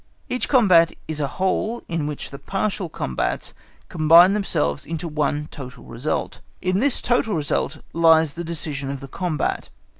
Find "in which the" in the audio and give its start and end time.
1.87-2.39